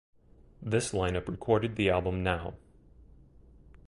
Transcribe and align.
This 0.63 0.93
lineup 0.93 1.27
recorded 1.27 1.75
the 1.75 1.91
album 1.91 2.23
"Now". 2.23 2.55